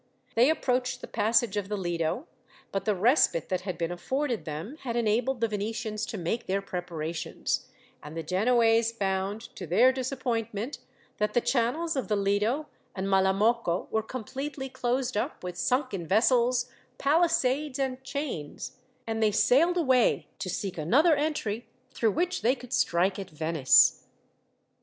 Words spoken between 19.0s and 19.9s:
and they sailed